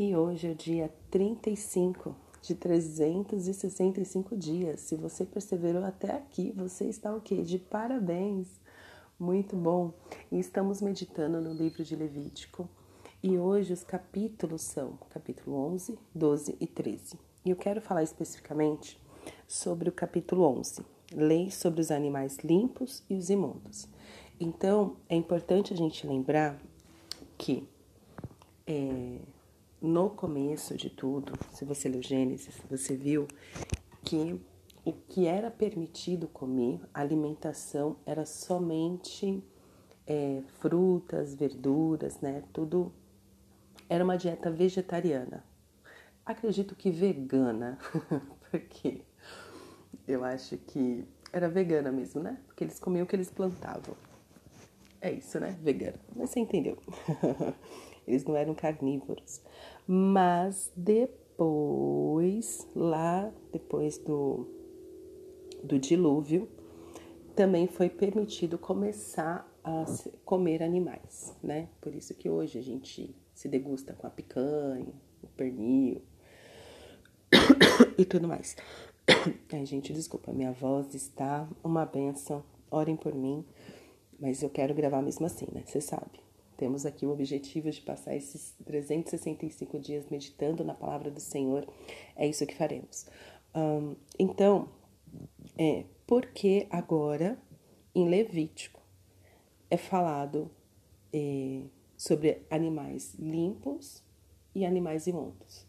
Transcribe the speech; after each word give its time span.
E 0.00 0.14
hoje 0.14 0.46
é 0.46 0.52
o 0.52 0.54
dia 0.54 0.94
35 1.10 2.14
de 2.40 2.54
365 2.54 4.36
dias. 4.36 4.78
Se 4.78 4.94
você 4.94 5.24
perseverou 5.24 5.82
até 5.82 6.12
aqui, 6.12 6.52
você 6.56 6.84
está 6.84 7.12
o 7.12 7.20
quê? 7.20 7.42
De 7.42 7.58
parabéns! 7.58 8.46
Muito 9.18 9.56
bom! 9.56 9.92
E 10.30 10.38
estamos 10.38 10.80
meditando 10.80 11.40
no 11.40 11.52
livro 11.52 11.82
de 11.82 11.96
Levítico. 11.96 12.68
E 13.20 13.36
hoje 13.36 13.72
os 13.72 13.82
capítulos 13.82 14.62
são 14.62 14.96
capítulo 15.10 15.56
11, 15.72 15.98
12 16.14 16.56
e 16.60 16.66
13. 16.68 17.18
E 17.44 17.50
eu 17.50 17.56
quero 17.56 17.80
falar 17.80 18.04
especificamente 18.04 19.00
sobre 19.48 19.88
o 19.88 19.92
capítulo 19.92 20.44
11, 20.44 20.80
Lei 21.12 21.50
sobre 21.50 21.80
os 21.80 21.90
animais 21.90 22.38
limpos 22.44 23.02
e 23.10 23.16
os 23.16 23.30
imundos. 23.30 23.88
Então, 24.38 24.96
é 25.08 25.16
importante 25.16 25.74
a 25.74 25.76
gente 25.76 26.06
lembrar 26.06 26.56
que 27.36 27.68
é, 28.64 29.18
no 29.80 30.10
começo 30.10 30.76
de 30.76 30.90
tudo, 30.90 31.32
se 31.52 31.64
você 31.64 31.88
leu 31.88 32.02
Gênesis, 32.02 32.60
você 32.68 32.96
viu 32.96 33.28
que 34.04 34.40
o 34.84 34.92
que 34.92 35.26
era 35.26 35.50
permitido 35.50 36.26
comer, 36.26 36.80
a 36.92 37.00
alimentação 37.00 37.96
era 38.06 38.24
somente 38.24 39.42
é, 40.06 40.42
frutas, 40.58 41.34
verduras, 41.34 42.20
né? 42.20 42.42
Tudo 42.52 42.92
era 43.88 44.02
uma 44.02 44.16
dieta 44.16 44.50
vegetariana. 44.50 45.44
Acredito 46.24 46.74
que 46.74 46.90
vegana, 46.90 47.78
porque 48.50 49.02
eu 50.06 50.24
acho 50.24 50.56
que 50.56 51.04
era 51.32 51.48
vegana 51.48 51.92
mesmo, 51.92 52.22
né? 52.22 52.38
Porque 52.46 52.64
eles 52.64 52.80
comiam 52.80 53.04
o 53.04 53.06
que 53.06 53.14
eles 53.14 53.30
plantavam. 53.30 53.94
É 55.00 55.12
isso, 55.12 55.38
né? 55.38 55.56
Vegana. 55.62 55.98
Mas 56.14 56.30
você 56.30 56.40
entendeu. 56.40 56.76
Eles 58.06 58.24
não 58.24 58.36
eram 58.36 58.54
carnívoros. 58.54 59.40
Mas 59.86 60.72
depois, 60.76 62.66
lá 62.74 63.30
depois 63.52 63.98
do, 63.98 64.46
do 65.62 65.78
dilúvio, 65.78 66.48
também 67.36 67.68
foi 67.68 67.88
permitido 67.88 68.58
começar 68.58 69.48
a 69.62 69.84
comer 70.24 70.62
animais, 70.62 71.36
né? 71.42 71.68
Por 71.80 71.94
isso 71.94 72.14
que 72.14 72.28
hoje 72.28 72.58
a 72.58 72.62
gente 72.62 73.14
se 73.34 73.48
degusta 73.48 73.92
com 73.92 74.06
a 74.06 74.10
picanha, 74.10 74.92
o 75.22 75.26
pernil 75.28 76.02
e 77.96 78.04
tudo 78.04 78.26
mais. 78.26 78.56
Ai, 79.52 79.64
gente, 79.66 79.92
desculpa, 79.92 80.32
minha 80.32 80.52
voz 80.52 80.94
está 80.94 81.48
uma 81.62 81.86
benção. 81.86 82.42
Orem 82.70 82.96
por 82.96 83.14
mim, 83.14 83.46
mas 84.18 84.42
eu 84.42 84.50
quero 84.50 84.74
gravar 84.74 85.02
mesmo 85.02 85.26
assim, 85.26 85.46
né? 85.52 85.62
Você 85.64 85.80
sabe. 85.80 86.20
Temos 86.56 86.84
aqui 86.84 87.06
o 87.06 87.12
objetivo 87.12 87.70
de 87.70 87.80
passar 87.80 88.16
esses 88.16 88.52
365 88.64 89.78
dias 89.78 90.06
meditando 90.10 90.64
na 90.64 90.74
palavra 90.74 91.10
do 91.10 91.20
Senhor. 91.20 91.66
É 92.16 92.26
isso 92.26 92.44
que 92.44 92.54
faremos. 92.54 93.06
Um, 93.54 93.94
então, 94.18 94.68
é 95.56 95.84
porque 96.06 96.66
agora 96.68 97.38
em 97.94 98.08
Levítico 98.08 98.80
é 99.70 99.76
falado 99.76 100.50
é, 101.12 101.62
sobre 101.96 102.42
animais 102.50 103.14
limpos 103.18 104.02
e 104.54 104.64
animais 104.64 105.06
imundos. 105.06 105.66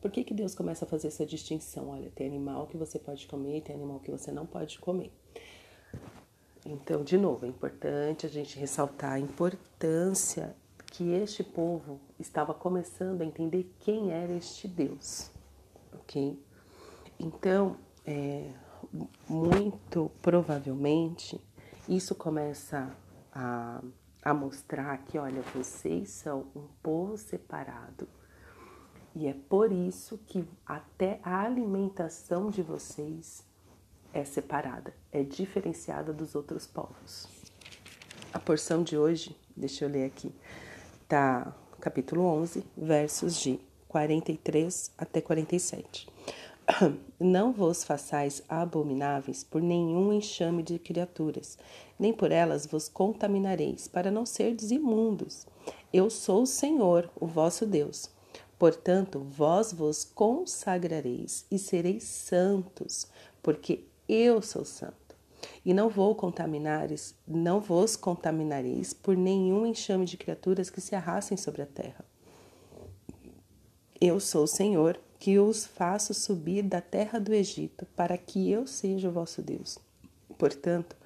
Por 0.00 0.10
que, 0.10 0.24
que 0.24 0.34
Deus 0.34 0.54
começa 0.54 0.84
a 0.84 0.88
fazer 0.88 1.08
essa 1.08 1.24
distinção? 1.24 1.88
Olha, 1.88 2.10
tem 2.14 2.26
animal 2.26 2.66
que 2.66 2.76
você 2.76 2.98
pode 2.98 3.26
comer, 3.26 3.62
tem 3.62 3.74
animal 3.74 3.98
que 4.00 4.10
você 4.10 4.30
não 4.30 4.46
pode 4.46 4.78
comer. 4.78 5.10
Então, 6.68 7.04
de 7.04 7.16
novo, 7.16 7.46
é 7.46 7.48
importante 7.48 8.26
a 8.26 8.28
gente 8.28 8.58
ressaltar 8.58 9.12
a 9.12 9.20
importância 9.20 10.56
que 10.86 11.12
este 11.12 11.44
povo 11.44 12.00
estava 12.18 12.52
começando 12.52 13.22
a 13.22 13.24
entender 13.24 13.72
quem 13.78 14.10
era 14.10 14.32
este 14.32 14.66
Deus, 14.66 15.30
ok? 15.92 16.42
Então, 17.20 17.76
é, 18.04 18.50
muito 19.28 20.10
provavelmente, 20.20 21.40
isso 21.88 22.16
começa 22.16 22.92
a, 23.32 23.80
a 24.20 24.34
mostrar 24.34 24.96
que, 25.04 25.18
olha, 25.18 25.42
vocês 25.54 26.10
são 26.10 26.46
um 26.56 26.66
povo 26.82 27.16
separado, 27.16 28.08
e 29.14 29.28
é 29.28 29.34
por 29.34 29.70
isso 29.70 30.18
que 30.26 30.44
até 30.66 31.20
a 31.22 31.42
alimentação 31.42 32.50
de 32.50 32.60
vocês 32.60 33.45
é 34.16 34.24
separada, 34.24 34.94
é 35.12 35.22
diferenciada 35.22 36.10
dos 36.10 36.34
outros 36.34 36.66
povos. 36.66 37.28
A 38.32 38.40
porção 38.40 38.82
de 38.82 38.96
hoje, 38.96 39.36
deixa 39.54 39.84
eu 39.84 39.90
ler 39.90 40.06
aqui, 40.06 40.32
tá 41.06 41.54
capítulo 41.78 42.22
11, 42.22 42.64
versos 42.74 43.38
de 43.38 43.60
43 43.88 44.90
até 44.96 45.20
47. 45.20 46.08
Não 47.20 47.52
vos 47.52 47.84
façais 47.84 48.42
abomináveis 48.48 49.44
por 49.44 49.60
nenhum 49.60 50.10
enxame 50.14 50.62
de 50.62 50.78
criaturas, 50.78 51.58
nem 51.98 52.12
por 52.12 52.32
elas 52.32 52.66
vos 52.66 52.88
contaminareis, 52.88 53.86
para 53.86 54.10
não 54.10 54.26
serdes 54.26 54.70
imundos. 54.70 55.46
Eu 55.92 56.10
sou 56.10 56.42
o 56.42 56.46
Senhor, 56.46 57.10
o 57.18 57.26
vosso 57.26 57.64
Deus. 57.64 58.10
Portanto, 58.58 59.20
vós 59.20 59.72
vos 59.72 60.04
consagrareis 60.04 61.46
e 61.50 61.58
sereis 61.58 62.04
santos, 62.04 63.06
porque 63.42 63.84
eu 64.08 64.40
sou 64.42 64.64
santo. 64.64 64.94
E 65.64 65.74
não 65.74 65.88
vou 65.88 66.14
contaminar, 66.14 66.88
não 67.26 67.60
vos 67.60 67.96
contaminareis 67.96 68.92
por 68.92 69.16
nenhum 69.16 69.66
enxame 69.66 70.04
de 70.04 70.16
criaturas 70.16 70.70
que 70.70 70.80
se 70.80 70.94
arrastem 70.94 71.36
sobre 71.36 71.62
a 71.62 71.66
terra. 71.66 72.04
Eu 74.00 74.20
sou 74.20 74.44
o 74.44 74.48
Senhor, 74.48 75.00
que 75.18 75.38
os 75.38 75.64
faço 75.66 76.12
subir 76.12 76.62
da 76.62 76.80
terra 76.80 77.18
do 77.18 77.32
Egito, 77.32 77.86
para 77.96 78.18
que 78.18 78.50
eu 78.50 78.66
seja 78.66 79.08
o 79.08 79.12
vosso 79.12 79.42
Deus. 79.42 79.78
Portanto, 80.38 80.96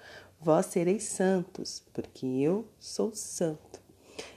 vós 0.40 0.66
sereis 0.66 1.04
santos, 1.04 1.82
porque 1.92 2.26
eu 2.26 2.66
sou 2.78 3.14
santo. 3.14 3.80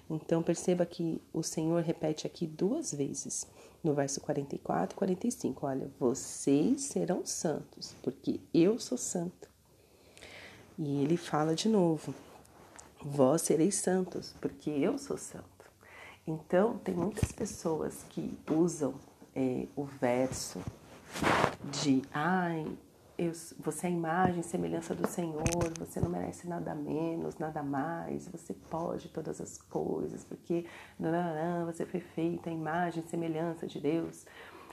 Então 0.09 0.43
perceba 0.43 0.85
que 0.85 1.21
o 1.33 1.41
Senhor 1.41 1.81
repete 1.81 2.27
aqui 2.27 2.45
duas 2.45 2.93
vezes 2.93 3.47
no 3.83 3.93
verso 3.93 4.21
44 4.21 4.95
e 4.95 4.97
45. 4.97 5.65
Olha, 5.65 5.91
vocês 5.99 6.83
serão 6.83 7.25
santos, 7.25 7.95
porque 8.01 8.39
eu 8.53 8.79
sou 8.79 8.97
santo. 8.97 9.49
E 10.77 11.03
ele 11.03 11.17
fala 11.17 11.53
de 11.53 11.67
novo: 11.67 12.13
vós 13.01 13.41
sereis 13.41 13.75
santos, 13.75 14.33
porque 14.39 14.69
eu 14.69 14.97
sou 14.97 15.17
santo. 15.17 15.43
Então, 16.25 16.77
tem 16.77 16.95
muitas 16.95 17.31
pessoas 17.31 18.05
que 18.09 18.37
usam 18.49 18.95
é, 19.35 19.67
o 19.75 19.83
verso 19.83 20.61
de 21.81 22.01
ai, 22.13 22.65
eu, 23.17 23.31
você 23.59 23.87
é 23.87 23.89
a 23.89 23.93
imagem 23.93 24.39
e 24.39 24.43
semelhança 24.43 24.95
do 24.95 25.07
Senhor, 25.07 25.43
você 25.77 25.99
não 25.99 26.09
merece 26.09 26.47
nada 26.47 26.73
menos, 26.73 27.37
nada 27.37 27.61
mais, 27.61 28.27
você 28.27 28.53
pode 28.53 29.09
todas 29.09 29.39
as 29.39 29.57
coisas, 29.57 30.23
porque 30.23 30.65
você 31.65 31.85
foi 31.85 31.99
feita 31.99 32.49
a 32.49 32.53
imagem 32.53 33.03
e 33.03 33.09
semelhança 33.09 33.67
de 33.67 33.79
Deus. 33.79 34.25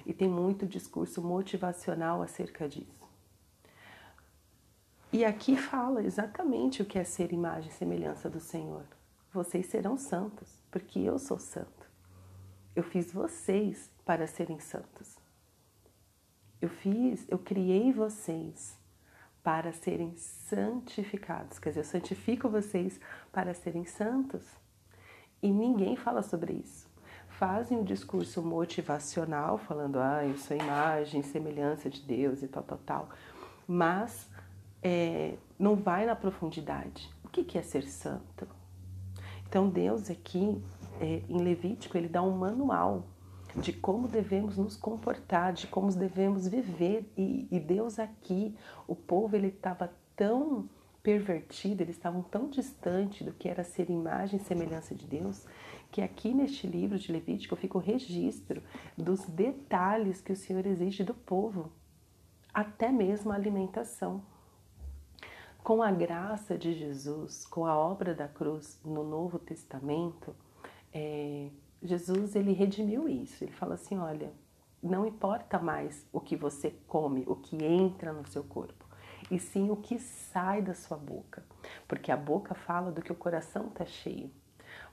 E 0.06 0.15
tem 0.15 0.28
muito 0.28 0.67
discurso 0.67 1.21
motivacional 1.21 2.23
acerca 2.23 2.67
disso. 2.67 3.09
E 5.12 5.25
aqui 5.25 5.57
fala 5.57 6.03
exatamente 6.03 6.81
o 6.81 6.87
que 6.87 6.99
é 6.99 7.05
ser 7.05 7.33
imagem 7.33 7.71
e 7.71 7.75
semelhança 7.75 8.31
do 8.31 8.41
Senhor. 8.41 8.84
Vocês 9.33 9.67
serão 9.67 9.97
santos, 9.99 10.62
porque 10.71 10.99
eu 10.99 11.19
sou 11.19 11.39
santo. 11.39 11.89
Eu 12.75 12.83
fiz 12.83 13.12
vocês 13.12 13.91
para 14.05 14.27
serem 14.27 14.59
santos. 14.59 15.20
Eu 16.60 16.69
fiz, 16.69 17.26
eu 17.28 17.38
criei 17.38 17.93
vocês 17.93 18.78
para 19.43 19.72
serem 19.72 20.15
santificados. 20.16 21.59
Quer 21.59 21.71
dizer, 21.71 21.81
eu 21.81 21.84
santifico 21.84 22.48
vocês 22.48 23.00
para 23.32 23.54
serem 23.54 23.84
santos. 23.84 24.47
E 25.43 25.50
ninguém 25.50 25.97
fala 25.97 26.22
sobre 26.22 26.53
isso. 26.53 26.88
Fazem 27.28 27.78
um 27.78 27.84
discurso 27.84 28.42
motivacional, 28.42 29.57
falando, 29.57 29.98
ah, 29.98 30.27
eu 30.27 30.36
sou 30.36 30.54
imagem, 30.57 31.22
semelhança 31.22 31.89
de 31.89 32.03
Deus 32.03 32.42
e 32.42 32.48
tal, 32.48 32.63
tal, 32.63 32.78
tal. 32.84 33.09
Mas 33.66 34.28
é, 34.83 35.36
não 35.59 35.74
vai 35.74 36.04
na 36.04 36.15
profundidade. 36.15 37.09
O 37.24 37.28
que 37.28 37.56
é 37.56 37.63
ser 37.63 37.84
santo? 37.84 38.47
Então, 39.48 39.68
Deus 39.68 40.10
aqui, 40.10 40.63
é, 41.01 41.22
em 41.28 41.39
Levítico, 41.39 41.97
ele 41.97 42.09
dá 42.09 42.22
um 42.22 42.36
manual 42.36 43.04
de 43.57 43.73
como 43.73 44.09
devemos 44.09 44.57
nos 44.57 44.77
comportar, 44.77 45.53
de 45.53 45.67
como 45.67 45.93
devemos 45.93 46.47
viver. 46.47 47.11
E, 47.17 47.49
e 47.51 47.59
Deus 47.61 47.99
aqui, 47.99 48.57
o 48.87 48.95
povo, 48.95 49.37
ele 49.37 49.49
estava 49.49 49.93
tão 50.17 50.69
pervertido, 51.03 51.83
eles 51.83 51.97
estavam 51.97 52.23
tão 52.23 52.49
distante 52.49 53.25
do 53.25 53.33
que 53.33 53.49
era 53.49 53.65
ser 53.65 53.89
imagem 53.89 54.39
e 54.39 54.43
semelhança 54.43 54.95
de 54.95 55.07
Deus, 55.07 55.47
que 55.91 56.03
aqui 56.03 56.35
neste 56.35 56.67
livro 56.67 56.99
de 56.99 57.11
Levítico 57.11 57.57
fica 57.57 57.79
o 57.79 57.81
registro 57.81 58.63
dos 58.97 59.25
detalhes 59.27 60.21
que 60.21 60.33
o 60.33 60.37
Senhor 60.37 60.67
exige 60.67 61.03
do 61.03 61.15
povo, 61.15 61.73
até 62.53 62.93
mesmo 62.93 63.33
a 63.33 63.35
alimentação. 63.35 64.23
Com 65.63 65.83
a 65.83 65.91
graça 65.91 66.57
de 66.57 66.75
Jesus, 66.75 67.47
com 67.47 67.67
a 67.67 67.77
obra 67.77 68.15
da 68.15 68.29
cruz 68.29 68.79
no 68.85 69.05
Novo 69.05 69.39
Testamento, 69.39 70.35
é, 70.93 71.51
Jesus 71.82 72.36
ele 72.36 72.53
redimiu 72.53 73.09
isso. 73.09 73.42
Ele 73.42 73.53
fala 73.53 73.74
assim, 73.74 73.97
olha, 73.98 74.32
não 74.82 75.06
importa 75.06 75.59
mais 75.59 76.06
o 76.12 76.21
que 76.21 76.36
você 76.36 76.74
come, 76.86 77.24
o 77.27 77.36
que 77.36 77.62
entra 77.65 78.12
no 78.12 78.27
seu 78.27 78.42
corpo, 78.42 78.86
e 79.30 79.38
sim 79.38 79.71
o 79.71 79.77
que 79.77 79.98
sai 79.98 80.62
da 80.62 80.74
sua 80.74 80.97
boca, 80.97 81.44
porque 81.86 82.10
a 82.10 82.16
boca 82.16 82.54
fala 82.54 82.91
do 82.91 83.03
que 83.03 83.12
o 83.12 83.16
coração 83.16 83.66
está 83.68 83.84
cheio. 83.84 84.30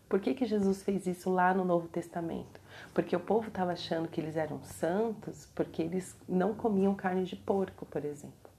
Por 0.09 0.21
que, 0.21 0.33
que 0.33 0.45
Jesus 0.45 0.83
fez 0.83 1.05
isso 1.05 1.29
lá 1.29 1.53
no 1.53 1.65
Novo 1.65 1.87
Testamento? 1.89 2.61
Porque 2.93 3.15
o 3.15 3.19
povo 3.19 3.49
estava 3.49 3.73
achando 3.73 4.07
que 4.07 4.21
eles 4.21 4.37
eram 4.37 4.63
santos 4.63 5.49
porque 5.53 5.81
eles 5.81 6.15
não 6.27 6.53
comiam 6.53 6.95
carne 6.95 7.25
de 7.25 7.35
porco, 7.35 7.85
por 7.85 8.05
exemplo. 8.05 8.49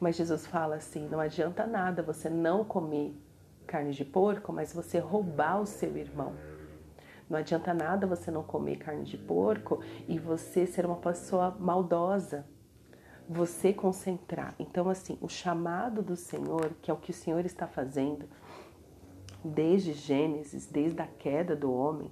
Mas 0.00 0.16
Jesus 0.16 0.46
fala 0.46 0.76
assim: 0.76 1.08
não 1.08 1.18
adianta 1.18 1.66
nada 1.66 2.04
você 2.04 2.30
não 2.30 2.64
comer 2.64 3.12
carne 3.66 3.92
de 3.92 4.04
porco, 4.04 4.52
mas 4.52 4.72
você 4.72 5.00
roubar 5.00 5.60
o 5.60 5.66
seu 5.66 5.96
irmão. 5.96 6.34
Não 7.28 7.38
adianta 7.38 7.74
nada 7.74 8.06
você 8.06 8.30
não 8.30 8.42
comer 8.42 8.76
carne 8.76 9.04
de 9.04 9.18
porco 9.18 9.82
e 10.08 10.18
você 10.18 10.66
ser 10.66 10.86
uma 10.86 10.96
pessoa 10.96 11.56
maldosa, 11.58 12.46
você 13.28 13.72
concentrar. 13.72 14.54
Então, 14.58 14.88
assim, 14.88 15.18
o 15.20 15.28
chamado 15.28 16.02
do 16.02 16.16
Senhor, 16.16 16.72
que 16.80 16.90
é 16.90 16.94
o 16.94 16.96
que 16.96 17.10
o 17.10 17.14
Senhor 17.14 17.44
está 17.44 17.66
fazendo 17.66 18.26
desde 19.44 19.92
Gênesis, 19.92 20.66
desde 20.66 21.00
a 21.00 21.06
queda 21.06 21.54
do 21.54 21.72
homem, 21.72 22.10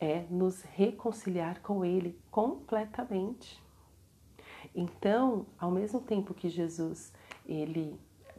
é 0.00 0.24
nos 0.30 0.62
reconciliar 0.62 1.60
com 1.60 1.84
Ele 1.84 2.18
completamente. 2.30 3.62
Então, 4.74 5.46
ao 5.58 5.70
mesmo 5.70 6.00
tempo 6.00 6.34
que 6.34 6.48
Jesus, 6.48 7.12
ele 7.46 7.98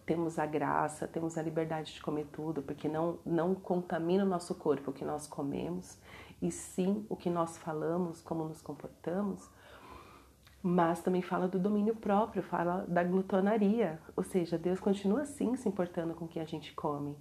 temos 0.10 0.40
a 0.40 0.46
graça, 0.48 1.08
temos 1.08 1.38
a 1.38 1.42
liberdade 1.44 1.94
de 1.94 2.02
comer 2.02 2.26
tudo, 2.32 2.64
porque 2.64 2.88
não, 2.90 3.20
não 3.24 3.54
contamina 3.54 4.24
o 4.24 4.28
nosso 4.28 4.56
corpo 4.56 4.90
o 4.90 4.94
que 4.94 5.06
nós 5.06 5.28
comemos, 5.28 6.00
e 6.42 6.50
sim 6.50 7.06
o 7.08 7.16
que 7.16 7.30
nós 7.30 7.60
falamos, 7.60 8.20
como 8.20 8.44
nos 8.44 8.60
comportamos, 8.60 9.48
mas 10.64 11.00
também 11.00 11.22
fala 11.22 11.48
do 11.48 11.60
domínio 11.60 11.96
próprio, 11.96 12.42
fala 12.42 12.88
da 12.88 13.04
glutonaria, 13.04 14.00
ou 14.16 14.24
seja, 14.24 14.58
Deus 14.58 14.80
continua 14.80 15.28
sim 15.28 15.56
se 15.56 15.70
importando 15.70 16.16
com 16.16 16.26
o 16.26 16.28
que 16.28 16.40
a 16.40 16.46
gente 16.46 16.74
come, 16.74 17.16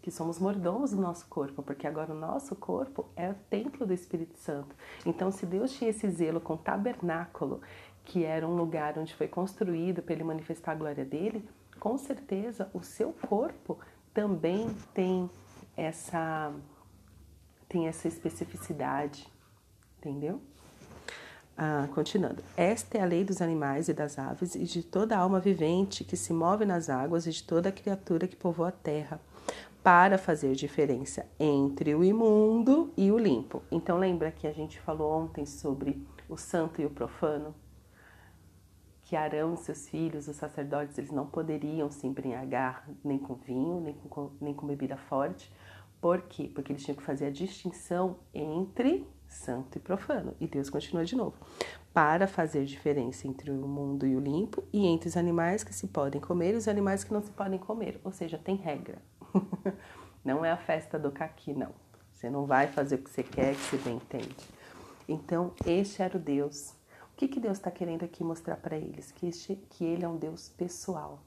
que 0.00 0.10
somos 0.10 0.38
mordomos 0.38 0.92
do 0.92 1.02
nosso 1.02 1.26
corpo, 1.28 1.62
porque 1.62 1.86
agora 1.86 2.14
o 2.14 2.18
nosso 2.18 2.56
corpo 2.56 3.10
é 3.14 3.28
o 3.28 3.34
templo 3.50 3.84
do 3.84 3.92
Espírito 3.92 4.38
Santo. 4.38 4.74
Então, 5.04 5.30
se 5.30 5.44
Deus 5.44 5.70
tinha 5.74 5.90
esse 5.90 6.08
zelo 6.08 6.40
com 6.40 6.54
o 6.54 6.58
tabernáculo, 6.58 7.60
que 8.06 8.24
era 8.24 8.48
um 8.48 8.56
lugar 8.56 8.98
onde 8.98 9.14
foi 9.14 9.28
construído 9.28 10.02
para 10.02 10.14
ele 10.14 10.24
manifestar 10.24 10.72
a 10.72 10.76
glória 10.76 11.04
dele, 11.04 11.46
com 11.82 11.98
certeza 11.98 12.70
o 12.72 12.80
seu 12.80 13.12
corpo 13.12 13.76
também 14.14 14.68
tem 14.94 15.28
essa 15.76 16.54
tem 17.68 17.88
essa 17.88 18.06
especificidade, 18.06 19.26
entendeu? 19.98 20.40
Ah, 21.58 21.88
continuando. 21.92 22.40
Esta 22.56 22.98
é 22.98 23.00
a 23.00 23.04
lei 23.04 23.24
dos 23.24 23.42
animais 23.42 23.88
e 23.88 23.92
das 23.92 24.16
aves 24.16 24.54
e 24.54 24.62
de 24.62 24.84
toda 24.84 25.18
alma 25.18 25.40
vivente 25.40 26.04
que 26.04 26.16
se 26.16 26.32
move 26.32 26.64
nas 26.64 26.88
águas 26.88 27.26
e 27.26 27.32
de 27.32 27.42
toda 27.42 27.72
criatura 27.72 28.28
que 28.28 28.36
povoa 28.36 28.68
a 28.68 28.72
terra 28.72 29.20
para 29.82 30.16
fazer 30.16 30.54
diferença 30.54 31.26
entre 31.36 31.96
o 31.96 32.04
imundo 32.04 32.92
e 32.96 33.10
o 33.10 33.18
limpo. 33.18 33.60
Então 33.72 33.98
lembra 33.98 34.30
que 34.30 34.46
a 34.46 34.52
gente 34.52 34.78
falou 34.78 35.10
ontem 35.10 35.44
sobre 35.44 36.00
o 36.28 36.36
santo 36.36 36.80
e 36.80 36.86
o 36.86 36.90
profano? 36.90 37.52
Que 39.12 39.16
Arão 39.16 39.52
e 39.52 39.58
seus 39.58 39.90
filhos, 39.90 40.26
os 40.26 40.36
sacerdotes, 40.36 40.96
eles 40.96 41.10
não 41.10 41.26
poderiam 41.26 41.90
se 41.90 42.06
embriagar 42.06 42.88
nem 43.04 43.18
com 43.18 43.34
vinho, 43.34 43.78
nem 43.78 43.92
com, 43.92 44.30
nem 44.40 44.54
com 44.54 44.66
bebida 44.66 44.96
forte. 44.96 45.52
Por 46.00 46.22
quê? 46.22 46.50
Porque 46.54 46.72
eles 46.72 46.82
tinham 46.82 46.96
que 46.96 47.02
fazer 47.02 47.26
a 47.26 47.30
distinção 47.30 48.16
entre 48.32 49.06
santo 49.28 49.76
e 49.76 49.80
profano. 49.82 50.34
E 50.40 50.46
Deus 50.46 50.70
continua 50.70 51.04
de 51.04 51.14
novo. 51.14 51.36
Para 51.92 52.26
fazer 52.26 52.64
diferença 52.64 53.28
entre 53.28 53.50
o 53.50 53.68
mundo 53.68 54.06
e 54.06 54.16
o 54.16 54.18
limpo, 54.18 54.64
e 54.72 54.86
entre 54.86 55.10
os 55.10 55.16
animais 55.18 55.62
que 55.62 55.74
se 55.74 55.88
podem 55.88 56.18
comer 56.18 56.54
e 56.54 56.56
os 56.56 56.66
animais 56.66 57.04
que 57.04 57.12
não 57.12 57.20
se 57.20 57.32
podem 57.32 57.58
comer. 57.58 58.00
Ou 58.04 58.12
seja, 58.12 58.38
tem 58.38 58.56
regra. 58.56 58.96
não 60.24 60.42
é 60.42 60.50
a 60.50 60.56
festa 60.56 60.98
do 60.98 61.12
caqui, 61.12 61.52
não. 61.52 61.74
Você 62.14 62.30
não 62.30 62.46
vai 62.46 62.66
fazer 62.66 62.94
o 62.94 63.02
que 63.02 63.10
você 63.10 63.22
quer, 63.22 63.54
que 63.56 63.60
você 63.60 63.76
bem 63.76 63.96
entende. 63.96 64.48
Então, 65.06 65.52
este 65.66 66.00
era 66.00 66.16
o 66.16 66.18
Deus. 66.18 66.80
Que, 67.22 67.28
que 67.28 67.38
Deus 67.38 67.58
está 67.58 67.70
querendo 67.70 68.04
aqui 68.04 68.24
mostrar 68.24 68.56
para 68.56 68.76
eles? 68.76 69.12
Que, 69.12 69.28
este, 69.28 69.54
que 69.70 69.84
Ele 69.84 70.04
é 70.04 70.08
um 70.08 70.16
Deus 70.16 70.48
pessoal, 70.48 71.22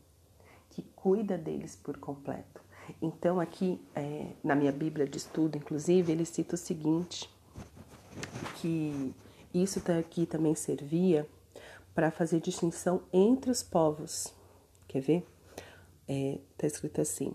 que 0.69 0.81
cuida 0.93 1.37
deles 1.37 1.77
por 1.77 1.95
completo. 1.95 2.61
Então, 3.01 3.39
aqui 3.39 3.79
é, 3.95 4.33
na 4.43 4.55
minha 4.55 4.73
Bíblia 4.73 5.07
de 5.07 5.17
estudo, 5.17 5.57
inclusive, 5.57 6.11
ele 6.11 6.25
cita 6.25 6.55
o 6.55 6.57
seguinte: 6.57 7.33
que 8.57 9.15
isso 9.53 9.81
aqui 9.97 10.25
também 10.25 10.53
servia 10.53 11.25
para 11.93 12.11
fazer 12.11 12.41
distinção 12.41 13.01
entre 13.13 13.49
os 13.49 13.63
povos. 13.63 14.33
Quer 14.89 14.99
ver? 14.99 15.25
Está 16.05 16.65
é, 16.65 16.67
escrito 16.67 16.99
assim: 16.99 17.33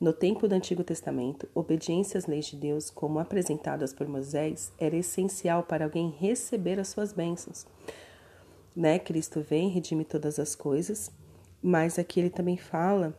no 0.00 0.12
tempo 0.12 0.46
do 0.46 0.54
Antigo 0.54 0.84
Testamento, 0.84 1.48
obediência 1.52 2.18
às 2.18 2.26
leis 2.26 2.46
de 2.46 2.56
Deus, 2.56 2.88
como 2.88 3.18
apresentadas 3.18 3.92
por 3.92 4.06
Moisés, 4.06 4.72
era 4.78 4.96
essencial 4.96 5.64
para 5.64 5.84
alguém 5.84 6.10
receber 6.10 6.78
as 6.78 6.88
suas 6.88 7.12
bênçãos. 7.12 7.66
Né? 8.76 9.00
Cristo 9.00 9.40
vem, 9.40 9.68
redime 9.68 10.04
todas 10.04 10.38
as 10.38 10.54
coisas, 10.54 11.10
mas 11.60 11.98
aqui 11.98 12.20
ele 12.20 12.30
também 12.30 12.56
fala 12.56 13.12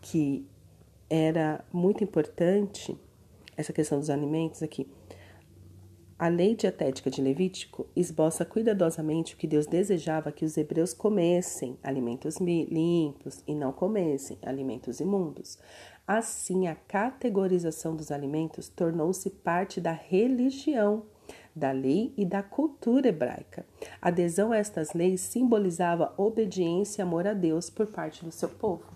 que 0.00 0.46
era 1.10 1.64
muito 1.72 2.04
importante 2.04 2.96
essa 3.56 3.72
questão 3.72 3.98
dos 3.98 4.10
alimentos 4.10 4.62
aqui 4.62 4.86
a 6.18 6.28
lei 6.28 6.54
dietética 6.54 7.10
de 7.10 7.20
Levítico 7.20 7.86
esboça 7.96 8.44
cuidadosamente 8.44 9.34
o 9.34 9.36
que 9.36 9.46
Deus 9.46 9.66
desejava 9.66 10.30
que 10.30 10.44
os 10.44 10.56
hebreus 10.56 10.94
comessem 10.94 11.76
alimentos 11.82 12.36
limpos 12.36 13.42
e 13.46 13.54
não 13.54 13.72
comessem 13.72 14.38
alimentos 14.42 15.00
imundos. 15.00 15.58
Assim, 16.06 16.68
a 16.68 16.74
categorização 16.74 17.96
dos 17.96 18.12
alimentos 18.12 18.68
tornou-se 18.68 19.28
parte 19.28 19.80
da 19.80 19.92
religião, 19.92 21.04
da 21.54 21.72
lei 21.72 22.12
e 22.16 22.24
da 22.24 22.42
cultura 22.42 23.08
hebraica. 23.08 23.66
A 24.00 24.08
adesão 24.08 24.52
a 24.52 24.56
estas 24.56 24.92
leis 24.92 25.20
simbolizava 25.20 26.14
obediência 26.16 27.00
e 27.00 27.02
amor 27.02 27.26
a 27.26 27.32
Deus 27.32 27.70
por 27.70 27.86
parte 27.88 28.24
do 28.24 28.30
seu 28.30 28.48
povo. 28.48 28.94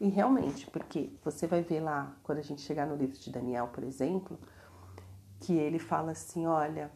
E 0.00 0.08
realmente, 0.08 0.66
porque 0.68 1.10
você 1.22 1.46
vai 1.46 1.62
ver 1.62 1.80
lá, 1.80 2.16
quando 2.22 2.38
a 2.38 2.42
gente 2.42 2.62
chegar 2.62 2.86
no 2.86 2.96
livro 2.96 3.18
de 3.18 3.30
Daniel, 3.30 3.68
por 3.68 3.84
exemplo, 3.84 4.38
que 5.40 5.54
ele 5.54 5.78
fala 5.78 6.12
assim, 6.12 6.46
olha, 6.46 6.90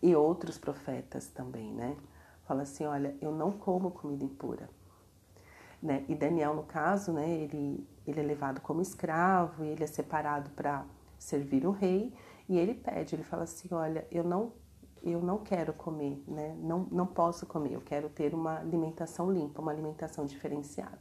e 0.00 0.14
outros 0.14 0.58
profetas 0.58 1.26
também, 1.28 1.72
né? 1.72 1.96
Fala 2.46 2.62
assim, 2.62 2.84
olha, 2.84 3.16
eu 3.20 3.32
não 3.32 3.50
como 3.50 3.90
comida 3.90 4.24
impura. 4.24 4.68
Né? 5.82 6.04
E 6.08 6.14
Daniel, 6.14 6.54
no 6.54 6.62
caso, 6.62 7.12
né, 7.12 7.28
ele, 7.28 7.86
ele 8.06 8.20
é 8.20 8.22
levado 8.22 8.60
como 8.60 8.80
escravo 8.80 9.64
ele 9.64 9.84
é 9.84 9.86
separado 9.86 10.50
para 10.50 10.86
servir 11.18 11.66
o 11.66 11.70
rei 11.70 12.14
e 12.48 12.58
ele 12.58 12.74
pede, 12.74 13.14
ele 13.14 13.22
fala 13.22 13.44
assim, 13.44 13.68
olha, 13.72 14.06
eu 14.10 14.24
não 14.24 14.52
eu 15.02 15.20
não 15.20 15.36
quero 15.36 15.74
comer, 15.74 16.24
né? 16.26 16.56
Não, 16.58 16.88
não 16.90 17.06
posso 17.06 17.44
comer, 17.44 17.74
eu 17.74 17.82
quero 17.82 18.08
ter 18.08 18.34
uma 18.34 18.58
alimentação 18.58 19.30
limpa, 19.30 19.60
uma 19.60 19.70
alimentação 19.70 20.24
diferenciada. 20.24 21.00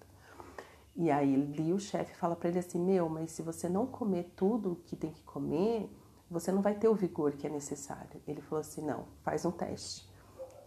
E 0.93 1.09
aí 1.09 1.71
o 1.71 1.79
chefe 1.79 2.13
fala 2.15 2.35
para 2.35 2.49
ele 2.49 2.59
assim, 2.59 2.83
meu, 2.83 3.07
mas 3.07 3.31
se 3.31 3.41
você 3.41 3.69
não 3.69 3.87
comer 3.87 4.33
tudo 4.35 4.81
que 4.85 4.97
tem 4.97 5.11
que 5.11 5.23
comer, 5.23 5.89
você 6.33 6.51
não 6.51 6.63
vai 6.63 6.73
ter 6.73 6.87
o 6.87 6.95
vigor 6.95 7.33
que 7.33 7.45
é 7.45 7.49
necessário. 7.49 8.19
Ele 8.27 8.41
falou 8.41 8.61
assim: 8.61 8.81
não, 8.81 9.05
faz 9.21 9.45
um 9.45 9.51
teste. 9.51 10.11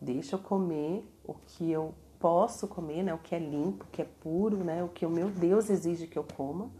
Deixa 0.00 0.36
eu 0.36 0.38
comer 0.38 1.04
o 1.24 1.34
que 1.34 1.70
eu 1.70 1.92
posso 2.20 2.68
comer, 2.68 3.02
né? 3.02 3.12
O 3.12 3.18
que 3.18 3.34
é 3.34 3.38
limpo, 3.38 3.84
o 3.84 3.88
que 3.88 4.00
é 4.00 4.04
puro, 4.04 4.58
né? 4.58 4.84
O 4.84 4.88
que 4.88 5.04
o 5.04 5.10
meu 5.10 5.28
Deus 5.28 5.68
exige 5.68 6.06
que 6.06 6.18
eu 6.18 6.24
coma. 6.24 6.70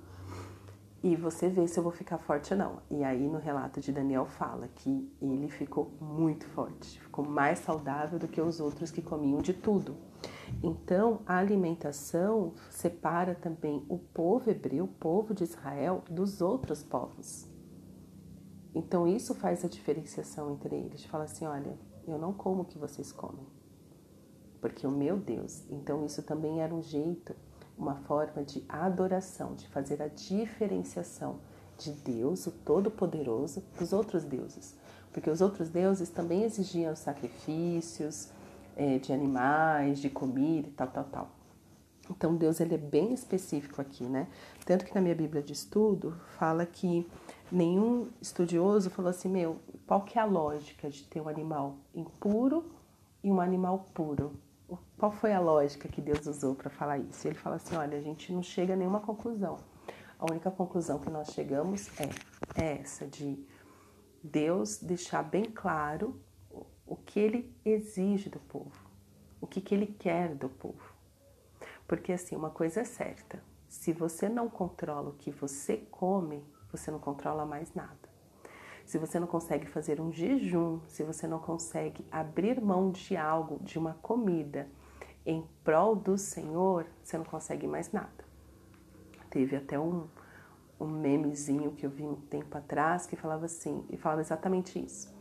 E 1.02 1.14
você 1.14 1.48
vê 1.48 1.66
se 1.66 1.78
eu 1.78 1.82
vou 1.82 1.92
ficar 1.92 2.18
forte 2.18 2.52
ou 2.52 2.58
não. 2.58 2.78
E 2.90 3.02
aí 3.02 3.28
no 3.28 3.38
relato 3.38 3.80
de 3.80 3.92
Daniel 3.92 4.26
fala 4.26 4.68
que 4.68 5.12
ele 5.20 5.48
ficou 5.48 5.92
muito 6.00 6.46
forte, 6.48 7.00
ficou 7.00 7.24
mais 7.24 7.58
saudável 7.60 8.18
do 8.18 8.28
que 8.28 8.40
os 8.40 8.60
outros 8.60 8.90
que 8.90 9.02
comiam 9.02 9.40
de 9.40 9.52
tudo. 9.52 9.96
Então, 10.62 11.20
a 11.26 11.36
alimentação 11.36 12.54
separa 12.70 13.34
também 13.34 13.84
o 13.88 13.98
povo 13.98 14.50
hebreu, 14.50 14.84
o 14.84 14.88
povo 14.88 15.34
de 15.34 15.44
Israel, 15.44 16.02
dos 16.08 16.40
outros 16.40 16.82
povos. 16.82 17.55
Então 18.76 19.08
isso 19.08 19.34
faz 19.34 19.64
a 19.64 19.68
diferenciação 19.68 20.52
entre 20.52 20.76
eles. 20.76 21.02
Fala 21.06 21.24
assim, 21.24 21.46
olha, 21.46 21.78
eu 22.06 22.18
não 22.18 22.30
como 22.30 22.60
o 22.60 22.64
que 22.66 22.76
vocês 22.76 23.10
comem, 23.10 23.46
porque 24.60 24.86
o 24.86 24.90
meu 24.90 25.16
Deus. 25.16 25.64
Então 25.70 26.04
isso 26.04 26.22
também 26.22 26.60
era 26.60 26.74
um 26.74 26.82
jeito, 26.82 27.34
uma 27.78 27.94
forma 27.94 28.44
de 28.44 28.62
adoração, 28.68 29.54
de 29.54 29.66
fazer 29.68 30.02
a 30.02 30.08
diferenciação 30.08 31.40
de 31.78 31.90
Deus, 31.90 32.46
o 32.46 32.50
Todo-Poderoso, 32.50 33.64
dos 33.78 33.94
outros 33.94 34.24
deuses, 34.24 34.76
porque 35.10 35.30
os 35.30 35.40
outros 35.40 35.70
deuses 35.70 36.10
também 36.10 36.42
exigiam 36.42 36.94
sacrifícios 36.94 38.28
é, 38.76 38.98
de 38.98 39.10
animais, 39.10 40.00
de 40.00 40.10
comida 40.10 40.68
e 40.68 40.72
tal, 40.72 40.88
tal, 40.88 41.04
tal. 41.04 41.35
Então 42.10 42.36
Deus 42.36 42.60
ele 42.60 42.74
é 42.74 42.78
bem 42.78 43.12
específico 43.12 43.80
aqui, 43.80 44.04
né? 44.04 44.28
Tanto 44.64 44.84
que 44.84 44.94
na 44.94 45.00
minha 45.00 45.14
Bíblia 45.14 45.42
de 45.42 45.52
estudo 45.52 46.16
fala 46.38 46.64
que 46.64 47.08
nenhum 47.50 48.08
estudioso 48.20 48.90
falou 48.90 49.10
assim, 49.10 49.28
meu, 49.28 49.58
qual 49.86 50.02
que 50.02 50.18
é 50.18 50.22
a 50.22 50.24
lógica 50.24 50.88
de 50.88 51.04
ter 51.04 51.20
um 51.20 51.28
animal 51.28 51.76
impuro 51.94 52.64
e 53.22 53.30
um 53.30 53.40
animal 53.40 53.86
puro? 53.92 54.32
Qual 54.98 55.12
foi 55.12 55.32
a 55.32 55.40
lógica 55.40 55.88
que 55.88 56.00
Deus 56.00 56.26
usou 56.26 56.54
para 56.54 56.70
falar 56.70 56.98
isso? 56.98 57.26
Ele 57.26 57.36
fala 57.36 57.56
assim, 57.56 57.76
olha, 57.76 57.98
a 57.98 58.02
gente 58.02 58.32
não 58.32 58.42
chega 58.42 58.72
a 58.72 58.76
nenhuma 58.76 59.00
conclusão. 59.00 59.58
A 60.18 60.30
única 60.30 60.50
conclusão 60.50 60.98
que 60.98 61.10
nós 61.10 61.28
chegamos 61.28 61.88
é, 62.56 62.80
essa 62.80 63.06
de 63.06 63.38
Deus 64.22 64.78
deixar 64.78 65.22
bem 65.22 65.44
claro 65.44 66.20
o 66.86 66.96
que 66.96 67.20
ele 67.20 67.54
exige 67.64 68.28
do 68.30 68.38
povo, 68.40 68.90
o 69.40 69.46
que, 69.46 69.60
que 69.60 69.74
ele 69.74 69.86
quer 69.86 70.34
do 70.34 70.48
povo. 70.48 70.95
Porque 71.86 72.12
assim, 72.12 72.34
uma 72.34 72.50
coisa 72.50 72.80
é 72.80 72.84
certa, 72.84 73.42
se 73.68 73.92
você 73.92 74.28
não 74.28 74.48
controla 74.48 75.10
o 75.10 75.14
que 75.14 75.30
você 75.30 75.76
come, 75.90 76.44
você 76.70 76.90
não 76.90 76.98
controla 76.98 77.44
mais 77.44 77.74
nada. 77.74 78.16
Se 78.84 78.98
você 78.98 79.18
não 79.18 79.26
consegue 79.26 79.66
fazer 79.66 80.00
um 80.00 80.12
jejum, 80.12 80.80
se 80.86 81.02
você 81.02 81.26
não 81.26 81.40
consegue 81.40 82.06
abrir 82.10 82.60
mão 82.60 82.90
de 82.90 83.16
algo, 83.16 83.58
de 83.62 83.78
uma 83.78 83.94
comida, 83.94 84.68
em 85.24 85.44
prol 85.64 85.96
do 85.96 86.16
Senhor, 86.16 86.86
você 87.02 87.18
não 87.18 87.24
consegue 87.24 87.66
mais 87.66 87.90
nada. 87.90 88.24
Teve 89.28 89.56
até 89.56 89.76
um, 89.76 90.06
um 90.78 90.86
memezinho 90.86 91.72
que 91.72 91.84
eu 91.84 91.90
vi 91.90 92.04
um 92.04 92.14
tempo 92.14 92.56
atrás 92.56 93.06
que 93.06 93.16
falava 93.16 93.46
assim, 93.46 93.84
e 93.90 93.96
falava 93.96 94.20
exatamente 94.20 94.78
isso. 94.78 95.15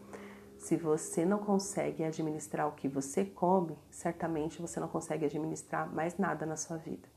Se 0.65 0.75
você 0.75 1.25
não 1.25 1.39
consegue 1.39 2.03
administrar 2.03 2.67
o 2.67 2.71
que 2.73 2.87
você 2.87 3.23
come, 3.23 3.77
certamente 3.89 4.61
você 4.61 4.79
não 4.79 4.87
consegue 4.87 5.25
administrar 5.25 5.91
mais 5.93 6.17
nada 6.17 6.45
na 6.45 6.55
sua 6.55 6.77
vida. 6.77 7.07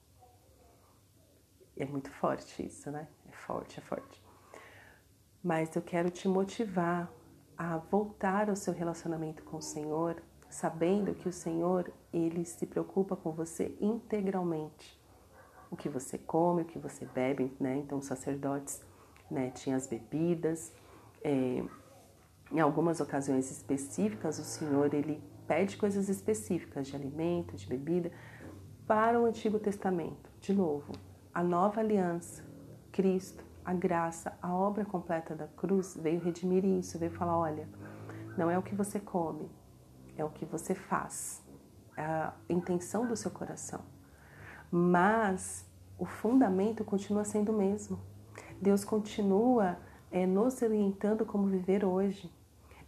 É 1.77 1.85
muito 1.85 2.11
forte 2.11 2.65
isso, 2.65 2.91
né? 2.91 3.09
É 3.27 3.33
forte, 3.33 3.79
é 3.79 3.83
forte 3.83 4.29
mas 5.43 5.75
eu 5.75 5.83
quero 5.83 6.11
te 6.11 6.29
motivar 6.29 7.11
a 7.57 7.79
voltar 7.79 8.49
ao 8.49 8.57
seu 8.57 8.73
relacionamento 8.73 9.43
com 9.45 9.59
o 9.59 9.63
Senhor, 9.63 10.23
sabendo 10.49 11.15
que 11.15 11.29
o 11.29 11.33
Senhor, 11.33 11.93
ele 12.13 12.45
se 12.45 12.67
preocupa 12.67 13.17
com 13.17 13.33
você 13.33 13.77
integralmente. 13.81 14.99
O 15.71 15.77
que 15.77 15.89
você 15.89 16.17
come, 16.17 16.63
o 16.63 16.65
que 16.65 16.79
você 16.79 17.05
bebe, 17.05 17.55
né? 17.61 17.77
Então, 17.77 17.99
os 17.99 18.07
sacerdotes, 18.07 18.81
né, 19.31 19.51
tinham 19.51 19.77
as 19.77 19.87
bebidas. 19.87 20.73
É, 21.23 21.65
em 22.51 22.61
algumas 22.61 23.01
ocasiões 23.01 23.51
específicas, 23.51 24.39
o 24.39 24.45
Senhor, 24.45 24.93
ele 24.95 25.23
pede 25.47 25.77
coisas 25.77 26.09
específicas 26.09 26.87
de 26.87 26.97
alimento, 26.97 27.57
de 27.57 27.67
bebida, 27.67 28.11
para 28.87 29.21
o 29.21 29.27
Antigo 29.27 29.59
Testamento. 29.59 30.31
De 30.41 30.55
novo, 30.55 30.93
a 31.33 31.43
nova 31.43 31.81
aliança, 31.81 32.45
Cristo, 32.91 33.45
a 33.65 33.75
graça, 33.75 34.37
a 34.41 34.55
obra 34.55 34.85
completa 34.85 35.35
da 35.35 35.47
cruz 35.47 35.95
veio 36.01 36.21
redimir 36.21 36.65
isso, 36.65 36.99
veio 36.99 37.13
falar: 37.13 37.37
olha, 37.37 37.69
não 38.37 38.51
é 38.51 38.57
o 38.59 38.63
que 38.63 38.75
você 38.75 38.99
come, 38.99 39.51
é 40.17 40.25
o 40.25 40.31
que 40.31 40.47
você 40.47 40.75
faz, 40.75 41.43
é 41.97 42.03
a 42.03 42.33
intenção 42.49 43.07
do 43.07 43.15
seu 43.15 43.31
coração. 43.31 43.81
Mas 44.71 45.67
o 45.99 46.07
fundamento 46.07 46.85
continua 46.85 47.25
sendo 47.25 47.53
o 47.53 47.59
mesmo. 47.59 48.01
Deus 48.61 48.85
continua 48.85 49.79
é, 50.11 50.27
nos 50.27 50.63
orientando 50.63 51.27
como 51.27 51.47
viver 51.47 51.85
hoje. 51.85 52.31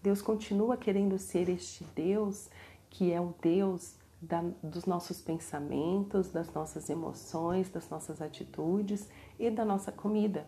Deus 0.02 0.22
continua 0.22 0.76
querendo 0.76 1.18
ser 1.18 1.48
este 1.48 1.84
Deus 1.94 2.48
que 2.88 3.12
é 3.12 3.20
o 3.20 3.34
Deus 3.40 3.96
da, 4.20 4.42
dos 4.62 4.84
nossos 4.84 5.22
pensamentos, 5.22 6.30
das 6.30 6.52
nossas 6.52 6.90
emoções, 6.90 7.70
das 7.70 7.88
nossas 7.88 8.20
atitudes 8.20 9.08
e 9.38 9.50
da 9.50 9.64
nossa 9.64 9.92
comida. 9.92 10.46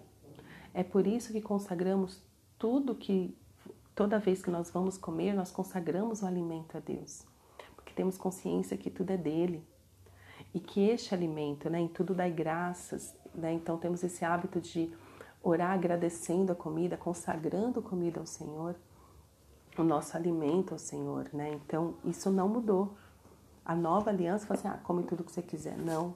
É 0.74 0.82
por 0.82 1.06
isso 1.06 1.32
que 1.32 1.40
consagramos 1.40 2.20
tudo 2.58 2.94
que, 2.94 3.36
toda 3.94 4.18
vez 4.18 4.42
que 4.42 4.50
nós 4.50 4.70
vamos 4.70 4.98
comer, 4.98 5.34
nós 5.34 5.50
consagramos 5.50 6.22
o 6.22 6.26
alimento 6.26 6.76
a 6.76 6.80
Deus. 6.80 7.24
Porque 7.76 7.92
temos 7.94 8.18
consciência 8.18 8.76
que 8.76 8.90
tudo 8.90 9.10
é 9.10 9.16
dele. 9.16 9.66
E 10.52 10.60
que 10.60 10.88
este 10.88 11.14
alimento, 11.14 11.70
né, 11.70 11.80
em 11.80 11.88
tudo 11.88 12.14
dai 12.14 12.30
graças, 12.30 13.14
né? 13.34 13.52
Então 13.54 13.78
temos 13.78 14.02
esse 14.02 14.24
hábito 14.24 14.60
de 14.60 14.92
orar 15.42 15.72
agradecendo 15.72 16.52
a 16.52 16.54
comida, 16.54 16.96
consagrando 16.96 17.80
a 17.80 17.82
comida 17.82 18.20
ao 18.20 18.26
Senhor, 18.26 18.76
o 19.78 19.82
nosso 19.82 20.16
alimento 20.16 20.72
ao 20.72 20.78
Senhor, 20.78 21.28
né? 21.32 21.52
Então 21.54 21.94
isso 22.04 22.30
não 22.30 22.48
mudou. 22.48 22.94
A 23.64 23.74
nova 23.74 24.10
aliança 24.10 24.46
fala 24.46 24.58
assim: 24.58 24.68
ah, 24.68 24.80
come 24.82 25.04
tudo 25.04 25.24
que 25.24 25.32
você 25.32 25.42
quiser. 25.42 25.76
Não. 25.78 26.14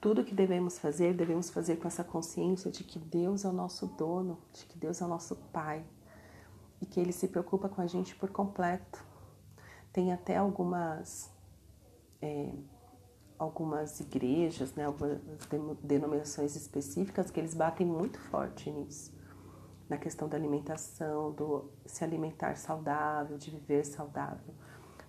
Tudo 0.00 0.24
que 0.24 0.34
devemos 0.34 0.78
fazer, 0.78 1.14
devemos 1.14 1.48
fazer 1.48 1.76
com 1.76 1.86
essa 1.86 2.02
consciência 2.02 2.70
de 2.70 2.82
que 2.82 2.98
Deus 2.98 3.44
é 3.44 3.48
o 3.48 3.52
nosso 3.52 3.86
dono, 3.86 4.38
de 4.52 4.66
que 4.66 4.76
Deus 4.76 5.00
é 5.00 5.04
o 5.04 5.08
nosso 5.08 5.36
Pai 5.52 5.84
e 6.80 6.86
que 6.86 6.98
Ele 6.98 7.12
se 7.12 7.28
preocupa 7.28 7.68
com 7.68 7.80
a 7.80 7.86
gente 7.86 8.14
por 8.16 8.30
completo. 8.30 9.04
Tem 9.92 10.12
até 10.12 10.36
algumas, 10.36 11.30
é, 12.20 12.52
algumas 13.38 14.00
igrejas, 14.00 14.74
né, 14.74 14.86
algumas 14.86 15.20
denominações 15.82 16.56
específicas 16.56 17.30
que 17.30 17.38
eles 17.38 17.54
batem 17.54 17.86
muito 17.86 18.18
forte 18.18 18.70
nisso, 18.70 19.12
na 19.88 19.96
questão 19.96 20.28
da 20.28 20.36
alimentação, 20.36 21.32
do 21.32 21.70
se 21.84 22.04
alimentar 22.04 22.56
saudável, 22.56 23.36
de 23.36 23.50
viver 23.50 23.84
saudável, 23.84 24.54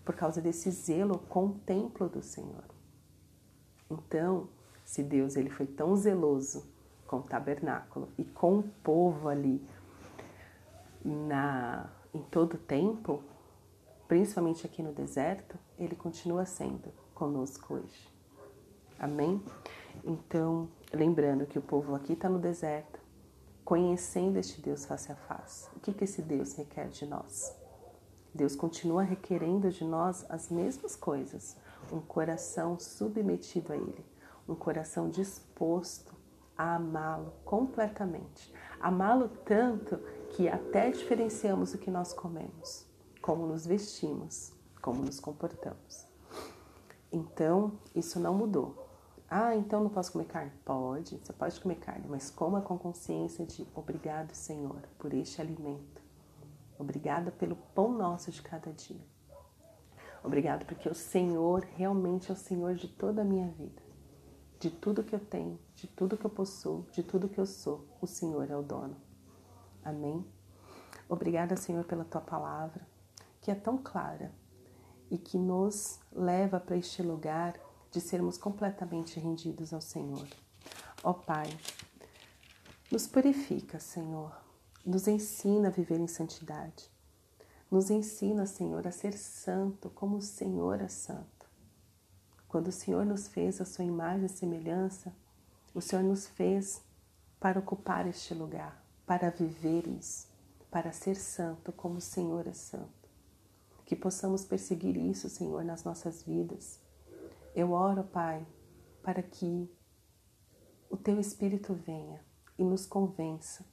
por 0.03 0.15
causa 0.15 0.41
desse 0.41 0.69
zelo 0.71 1.19
com 1.19 1.47
o 1.47 1.53
templo 1.59 2.09
do 2.09 2.21
Senhor. 2.21 2.63
Então, 3.89 4.49
se 4.83 5.03
Deus 5.03 5.35
ele 5.35 5.49
foi 5.49 5.65
tão 5.65 5.95
zeloso 5.95 6.65
com 7.07 7.17
o 7.17 7.23
tabernáculo 7.23 8.09
e 8.17 8.25
com 8.25 8.59
o 8.59 8.63
povo 8.83 9.29
ali 9.29 9.65
na 11.03 11.89
em 12.13 12.21
todo 12.21 12.53
o 12.53 12.57
tempo, 12.57 13.23
principalmente 14.07 14.65
aqui 14.65 14.83
no 14.83 14.93
deserto, 14.93 15.57
ele 15.79 15.95
continua 15.95 16.45
sendo 16.45 16.93
conosco 17.15 17.73
hoje. 17.73 18.07
Amém? 18.99 19.43
Então, 20.03 20.69
lembrando 20.93 21.45
que 21.45 21.57
o 21.57 21.61
povo 21.61 21.95
aqui 21.95 22.13
está 22.13 22.29
no 22.29 22.37
deserto, 22.37 22.99
conhecendo 23.63 24.37
este 24.37 24.61
Deus 24.61 24.85
face 24.85 25.11
a 25.11 25.15
face. 25.15 25.69
O 25.75 25.79
que, 25.79 25.93
que 25.93 26.03
esse 26.03 26.21
Deus 26.21 26.53
requer 26.53 26.89
de 26.89 27.05
nós? 27.05 27.55
Deus 28.33 28.55
continua 28.55 29.03
requerendo 29.03 29.69
de 29.69 29.83
nós 29.83 30.25
as 30.29 30.49
mesmas 30.49 30.95
coisas, 30.95 31.55
um 31.91 31.99
coração 31.99 32.79
submetido 32.79 33.71
a 33.71 33.77
Ele, 33.77 34.05
um 34.47 34.55
coração 34.55 35.09
disposto 35.09 36.13
a 36.57 36.75
amá-lo 36.75 37.33
completamente. 37.45 38.53
Amá-lo 38.79 39.29
tanto 39.45 39.97
que 40.31 40.49
até 40.49 40.89
diferenciamos 40.89 41.73
o 41.73 41.77
que 41.77 41.91
nós 41.91 42.11
comemos, 42.11 42.85
como 43.21 43.45
nos 43.45 43.65
vestimos, 43.65 44.51
como 44.81 45.03
nos 45.03 45.19
comportamos. 45.19 46.07
Então, 47.11 47.79
isso 47.95 48.19
não 48.19 48.33
mudou. 48.33 48.83
Ah, 49.35 49.55
então 49.55 49.83
não 49.83 49.89
posso 49.89 50.11
comer 50.11 50.25
carne? 50.25 50.51
Pode, 50.63 51.17
você 51.17 51.33
pode 51.33 51.59
comer 51.59 51.77
carne, 51.77 52.05
mas 52.07 52.29
coma 52.29 52.61
com 52.61 52.77
consciência 52.77 53.43
de 53.43 53.67
obrigado, 53.73 54.31
Senhor, 54.35 54.79
por 54.99 55.11
este 55.11 55.41
alimento. 55.41 56.03
Obrigada 56.77 57.31
pelo 57.31 57.55
pão 57.55 57.91
nosso 57.91 58.29
de 58.29 58.43
cada 58.43 58.71
dia. 58.71 59.01
Obrigado 60.23 60.65
porque 60.67 60.87
o 60.87 60.93
Senhor 60.93 61.65
realmente 61.75 62.29
é 62.29 62.33
o 62.33 62.37
Senhor 62.37 62.75
de 62.75 62.87
toda 62.87 63.23
a 63.23 63.25
minha 63.25 63.47
vida 63.47 63.81
de 64.59 64.69
tudo 64.69 65.03
que 65.03 65.13
eu 65.13 65.19
tenho, 65.19 65.59
de 65.75 65.87
tudo 65.87 66.15
que 66.15 66.25
eu 66.25 66.29
possuo, 66.29 66.87
de 66.93 67.03
tudo 67.03 67.27
que 67.27 67.37
eu 67.37 67.45
sou, 67.45 67.85
o 67.99 68.07
Senhor 68.07 68.49
é 68.49 68.55
o 68.55 68.61
dono. 68.61 68.95
Amém? 69.83 70.25
Obrigada, 71.09 71.57
Senhor, 71.57 71.83
pela 71.83 72.05
tua 72.05 72.21
palavra, 72.21 72.87
que 73.41 73.51
é 73.51 73.55
tão 73.55 73.77
clara 73.77 74.31
e 75.11 75.17
que 75.17 75.37
nos 75.37 75.99
leva 76.13 76.61
para 76.61 76.77
este 76.77 77.03
lugar 77.03 77.59
de 77.93 78.01
sermos 78.01 78.39
completamente 78.39 79.19
rendidos 79.19 79.71
ao 79.71 79.79
Senhor. 79.79 80.27
Ó 81.03 81.13
Pai, 81.13 81.47
nos 82.91 83.05
purifica, 83.05 83.79
Senhor, 83.79 84.35
nos 84.83 85.07
ensina 85.07 85.67
a 85.67 85.71
viver 85.71 85.99
em 85.99 86.07
santidade. 86.07 86.89
Nos 87.69 87.91
ensina, 87.91 88.47
Senhor, 88.47 88.87
a 88.87 88.91
ser 88.91 89.13
santo 89.13 89.91
como 89.91 90.17
o 90.17 90.21
Senhor 90.23 90.81
é 90.81 90.87
santo. 90.87 91.47
Quando 92.47 92.69
o 92.69 92.71
Senhor 92.71 93.05
nos 93.05 93.27
fez 93.27 93.61
a 93.61 93.65
sua 93.65 93.85
imagem 93.85 94.25
e 94.25 94.29
semelhança, 94.29 95.13
o 95.71 95.79
Senhor 95.79 96.03
nos 96.03 96.25
fez 96.25 96.81
para 97.39 97.59
ocupar 97.59 98.07
este 98.07 98.33
lugar, 98.33 98.83
para 99.05 99.29
viver 99.29 99.87
isso, 99.87 100.27
para 100.71 100.91
ser 100.91 101.15
santo 101.15 101.71
como 101.71 101.97
o 101.97 102.01
Senhor 102.01 102.47
é 102.47 102.53
santo. 102.53 103.09
Que 103.85 103.95
possamos 103.95 104.43
perseguir 104.45 104.97
isso, 104.97 105.29
Senhor, 105.29 105.63
nas 105.63 105.83
nossas 105.83 106.23
vidas. 106.23 106.82
Eu 107.55 107.71
oro, 107.71 108.03
Pai, 108.03 108.45
para 109.03 109.21
que 109.21 109.69
o 110.89 110.97
Teu 110.97 111.19
Espírito 111.19 111.73
venha 111.75 112.19
e 112.57 112.63
nos 112.63 112.87
convença 112.87 113.63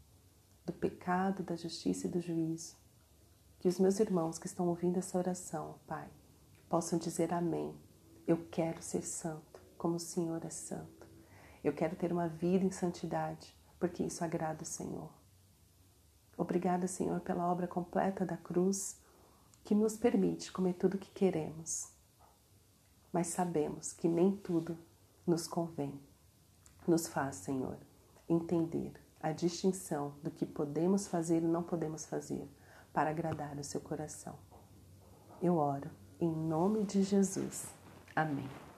do 0.67 0.73
pecado, 0.73 1.43
da 1.43 1.57
justiça 1.57 2.07
e 2.07 2.11
do 2.11 2.21
juízo. 2.21 2.77
Que 3.59 3.69
os 3.69 3.79
meus 3.79 3.99
irmãos 3.99 4.39
que 4.39 4.47
estão 4.47 4.69
ouvindo 4.69 4.99
essa 4.99 5.17
oração, 5.17 5.79
Pai, 5.87 6.09
possam 6.69 6.99
dizer 6.99 7.33
amém 7.33 7.75
eu 8.27 8.47
quero 8.51 8.83
ser 8.83 9.03
santo. 9.03 9.61
como 9.79 9.97
o 9.97 10.01
Senhor 10.01 10.45
é 10.45 10.51
santo. 10.51 11.09
Eu 11.65 11.73
quero 11.73 11.97
ter 11.97 12.13
uma 12.13 12.29
vida 12.29 12.63
em 12.63 12.71
santidade, 12.71 13.57
porque 13.79 14.03
isso 14.03 14.23
agrada 14.23 14.63
o 14.63 14.67
Senhor. 14.67 15.11
Obrigada, 16.37 16.87
Senhor, 16.87 17.19
pela 17.21 17.51
obra 17.51 17.67
completa 17.67 18.27
da 18.27 18.37
cruz 18.37 19.01
que 19.65 19.75
nos 19.75 19.97
permite 19.97 20.53
comer 20.53 20.75
tudo 20.75 20.97
o 20.97 20.99
que 20.99 21.11
queremos. 21.11 21.99
Mas 23.13 23.29
sabemos 23.29 23.93
que 23.93 24.09
nem 24.09 24.37
tudo 24.37 24.79
nos 25.27 25.47
convém. 25.47 26.01
Nos 26.87 27.07
faz, 27.07 27.37
Senhor, 27.37 27.77
entender 28.29 28.93
a 29.21 29.33
distinção 29.33 30.15
do 30.23 30.31
que 30.31 30.47
podemos 30.47 31.07
fazer 31.07 31.43
e 31.43 31.47
não 31.47 31.63
podemos 31.63 32.07
fazer 32.07 32.49
para 32.93 33.11
agradar 33.11 33.57
o 33.59 33.65
seu 33.65 33.81
coração. 33.81 34.35
Eu 35.43 35.57
oro 35.57 35.91
em 36.21 36.31
nome 36.31 36.85
de 36.85 37.03
Jesus. 37.03 37.67
Amém. 38.15 38.70